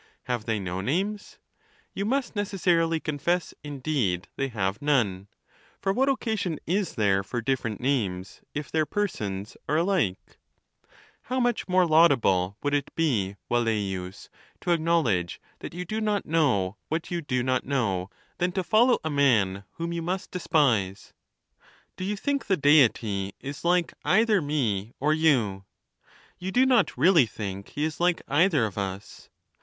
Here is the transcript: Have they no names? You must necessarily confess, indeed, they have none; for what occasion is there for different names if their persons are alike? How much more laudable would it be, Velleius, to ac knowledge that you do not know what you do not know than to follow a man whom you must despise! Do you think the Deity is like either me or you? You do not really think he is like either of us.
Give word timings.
Have 0.23 0.45
they 0.45 0.59
no 0.59 0.81
names? 0.81 1.37
You 1.93 2.05
must 2.05 2.35
necessarily 2.35 2.99
confess, 2.99 3.53
indeed, 3.63 4.27
they 4.35 4.47
have 4.47 4.81
none; 4.81 5.27
for 5.79 5.93
what 5.93 6.09
occasion 6.09 6.57
is 6.65 6.95
there 6.95 7.21
for 7.23 7.39
different 7.39 7.79
names 7.79 8.41
if 8.55 8.71
their 8.71 8.87
persons 8.87 9.55
are 9.69 9.77
alike? 9.77 10.39
How 11.29 11.39
much 11.39 11.67
more 11.67 11.85
laudable 11.85 12.57
would 12.63 12.73
it 12.73 12.89
be, 12.95 13.35
Velleius, 13.47 14.27
to 14.61 14.71
ac 14.71 14.81
knowledge 14.81 15.39
that 15.59 15.75
you 15.75 15.85
do 15.85 16.01
not 16.01 16.25
know 16.25 16.77
what 16.89 17.11
you 17.11 17.21
do 17.21 17.43
not 17.43 17.63
know 17.63 18.09
than 18.39 18.51
to 18.53 18.63
follow 18.63 18.97
a 19.03 19.11
man 19.11 19.65
whom 19.73 19.93
you 19.93 20.01
must 20.01 20.31
despise! 20.31 21.13
Do 21.95 22.03
you 22.03 22.17
think 22.17 22.47
the 22.47 22.57
Deity 22.57 23.33
is 23.39 23.63
like 23.63 23.93
either 24.03 24.41
me 24.41 24.93
or 24.99 25.13
you? 25.13 25.65
You 26.39 26.51
do 26.51 26.65
not 26.65 26.97
really 26.97 27.27
think 27.27 27.67
he 27.69 27.83
is 27.85 27.99
like 27.99 28.23
either 28.27 28.65
of 28.65 28.79
us. 28.79 29.29